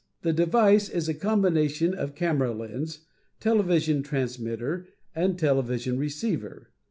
The 0.23 0.33
device 0.33 0.89
is 0.89 1.07
a 1.07 1.13
combination 1.13 1.93
of 1.93 2.15
camera 2.15 2.51
lens, 2.55 3.05
television 3.39 4.01
transmitter 4.01 4.87
and 5.13 5.37
television 5.37 5.99
receiver. 5.99 6.71